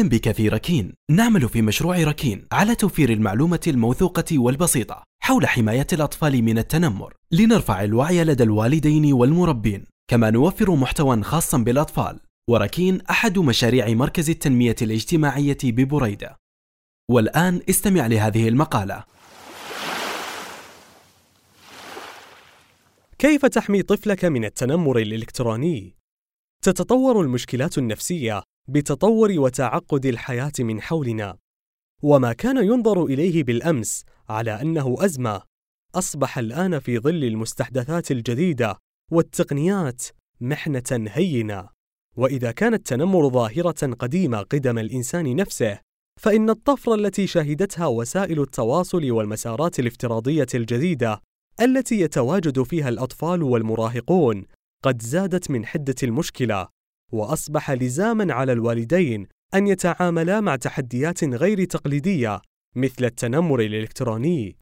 [0.00, 0.94] أهلا بك في ركين.
[1.10, 2.46] نعمل في مشروع ركين.
[2.52, 5.02] على توفير المعلومة الموثوقة والبسيطة.
[5.22, 7.14] حول حماية الأطفال من التنمر.
[7.32, 9.84] لنرفع الوعي لدى الوالدين والمربين.
[10.10, 12.20] كما نوفر محتوى خاصا بالأطفال.
[12.50, 16.36] وركين أحد مشاريع مركز التنمية الاجتماعية ببريدة.
[17.10, 19.04] والآن استمع لهذه المقالة.
[23.18, 25.96] كيف تحمي طفلك من التنمر الإلكتروني؟
[26.62, 31.36] تتطور المشكلات النفسية بتطور وتعقد الحياة من حولنا،
[32.02, 35.42] وما كان ينظر إليه بالأمس على أنه أزمة،
[35.94, 38.76] أصبح الآن في ظل المستحدثات الجديدة
[39.10, 40.02] والتقنيات
[40.40, 41.68] محنة هينة.
[42.16, 45.78] وإذا كان التنمر ظاهرة قديمة قدم الإنسان نفسه،
[46.20, 51.20] فإن الطفرة التي شهدتها وسائل التواصل والمسارات الافتراضية الجديدة
[51.60, 54.44] التي يتواجد فيها الأطفال والمراهقون
[54.84, 56.68] قد زادت من حدة المشكلة،
[57.12, 62.42] وأصبح لزامًا على الوالدين أن يتعاملا مع تحديات غير تقليدية
[62.76, 64.56] مثل التنمر الإلكتروني.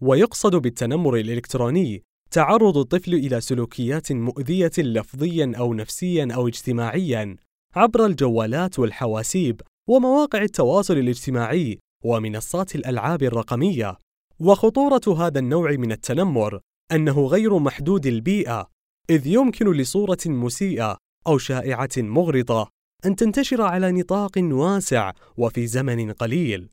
[0.00, 7.36] ويقصد بالتنمر الإلكتروني تعرض الطفل إلى سلوكيات مؤذية لفظيًا أو نفسيًا أو اجتماعيًا
[7.74, 13.98] عبر الجوالات والحواسيب ومواقع التواصل الاجتماعي ومنصات الألعاب الرقمية.
[14.40, 16.60] وخطورة هذا النوع من التنمر
[16.92, 18.70] أنه غير محدود البيئة،
[19.10, 22.68] إذ يمكن لصورة مسيئة أو شائعة مغرضة
[23.06, 26.68] أن تنتشر على نطاق واسع وفي زمن قليل.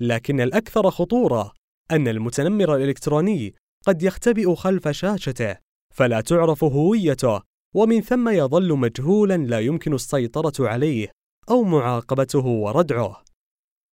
[0.00, 1.52] لكن الأكثر خطورة
[1.90, 3.54] أن المتنمر الإلكتروني
[3.86, 5.56] قد يختبئ خلف شاشته،
[5.94, 7.40] فلا تعرف هويته،
[7.74, 11.10] ومن ثم يظل مجهولا لا يمكن السيطرة عليه
[11.50, 13.22] أو معاقبته وردعه.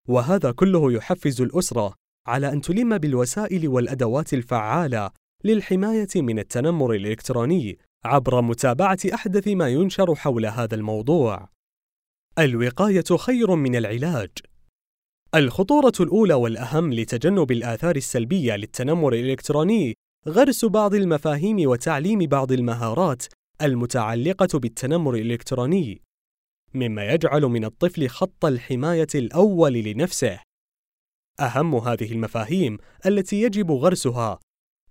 [0.08, 1.94] وهذا كله يحفز الأسرة
[2.28, 5.12] على أن تلم بالوسائل والأدوات الفعالة
[5.44, 11.50] للحماية من التنمر الإلكتروني عبر متابعة أحدث ما ينشر حول هذا الموضوع.
[12.39, 14.30] الوقاية خير من العلاج.
[15.36, 19.95] الخطورة الأولى والأهم لتجنب الآثار السلبية للتنمر الإلكتروني
[20.27, 23.26] غرس بعض المفاهيم وتعليم بعض المهارات
[23.61, 26.02] المتعلقة بالتنمر الإلكتروني،
[26.73, 30.39] مما يجعل من الطفل خط الحماية الأول لنفسه.
[31.39, 34.39] أهم هذه المفاهيم التي يجب غرسها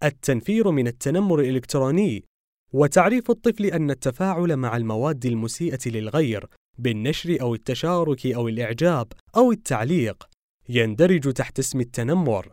[0.03, 2.28] التنفير من التنمر الإلكتروني
[2.73, 6.47] وتعريف الطفل أن التفاعل مع المواد المسيئة للغير
[6.79, 10.29] بالنشر أو التشارك أو الإعجاب أو التعليق
[10.69, 12.53] يندرج تحت اسم التنمر.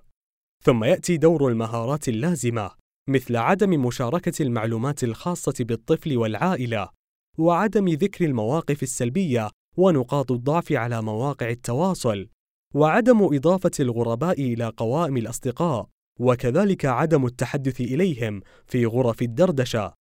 [0.63, 2.71] ثم يأتي دور المهارات اللازمة
[3.09, 6.89] مثل عدم مشاركة المعلومات الخاصة بالطفل والعائلة
[7.37, 12.27] وعدم ذكر المواقف السلبية ونقاط الضعف على مواقع التواصل
[12.73, 15.87] وعدم إضافة الغرباء إلى قوائم الأصدقاء
[16.19, 19.93] وكذلك عدم التحدث إليهم في غرف الدردشة.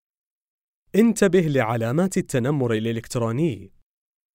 [0.96, 3.72] انتبه لعلامات التنمر الإلكتروني.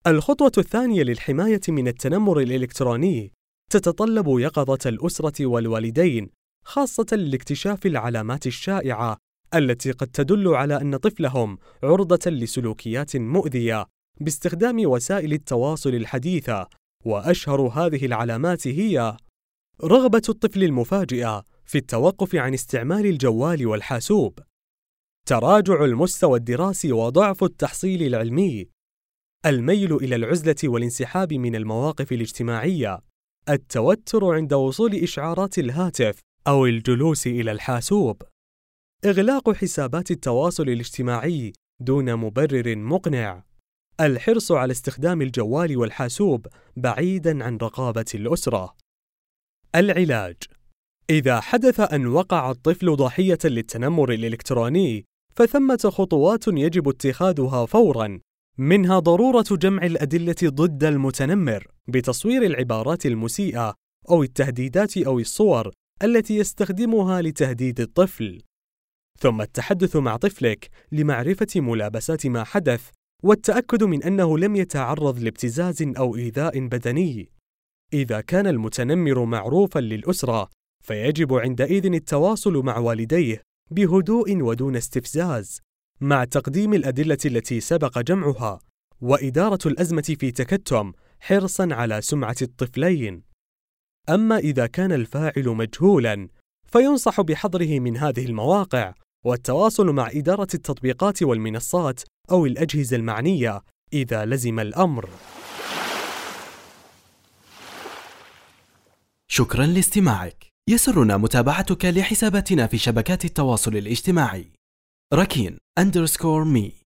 [0.08, 3.34] الخطوة الثانية للحماية من التنمر الإلكتروني
[3.72, 6.30] تتطلب يقظة الأسرة والوالدين
[6.66, 9.18] خاصة لاكتشاف العلامات الشائعة
[9.56, 13.86] التي قد تدل على أن طفلهم عرضة لسلوكيات مؤذية
[14.22, 16.68] باستخدام وسائل التواصل الحديثة.
[17.06, 19.18] وأشهر هذه العلامات هي
[19.84, 24.40] رغبة الطفل المفاجئة في التوقف عن استعمال الجوال والحاسوب.
[25.29, 28.67] تراجع المستوى الدراسي وضعف التحصيل العلمي.
[29.45, 33.00] الميل إلى العزلة والانسحاب من المواقف الاجتماعية.
[33.50, 38.22] التوتر عند وصول إشعارات الهاتف أو الجلوس إلى الحاسوب.
[39.06, 43.44] إغلاق حسابات التواصل الاجتماعي دون مبرر مقنع.
[44.01, 46.47] الحرص على استخدام الجوال والحاسوب
[46.78, 48.75] بعيدا عن رقابة الأسرة.
[49.75, 50.38] العلاج.
[51.09, 58.19] إذا حدث أن وقع الطفل ضحية للتنمر الإلكتروني فثمة خطوات يجب اتخاذها فورا
[58.57, 63.73] منها ضرورة جمع الأدلة ضد المتنمر بتصوير العبارات المسيئة
[64.09, 65.72] أو التهديدات أو الصور
[66.03, 68.41] التي يستخدمها لتهديد الطفل.
[69.19, 72.90] ثم التحدث مع طفلك لمعرفة ملابسات ما حدث
[73.23, 77.32] والتأكد من أنه لم يتعرض لابتزاز أو إيذاء بدني.
[77.93, 80.49] إذا كان المتنمر معروفا للأسرة،
[80.84, 83.41] فيجب عندئذ التواصل مع والديه
[83.72, 85.62] بهدوء ودون استفزاز
[86.02, 88.60] مع تقديم الأدلة التي سبق جمعها
[89.02, 93.24] وإدارة الأزمة في تكتم حرصا على سمعة الطفلين.
[94.10, 96.30] أما إذا كان الفاعل مجهولا
[96.68, 98.94] فينصح بحظره من هذه المواقع
[99.26, 102.02] والتواصل مع إدارة التطبيقات والمنصات
[102.32, 103.62] أو الأجهزة المعنية
[103.94, 105.10] إذا لزم الأمر.
[109.28, 110.48] شكرا لاستماعك.
[110.70, 114.52] يسرنا متابعتك لحساباتنا في شبكات التواصل الاجتماعي.
[115.14, 116.84] ركين underscore me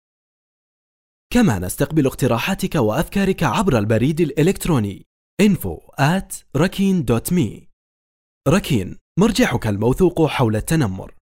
[1.34, 5.06] كما نستقبل اقتراحاتك وأفكارك عبر البريد الإلكتروني.
[5.42, 6.34] info at
[8.48, 11.14] ركين مرجعك الموثوق حول التنمر.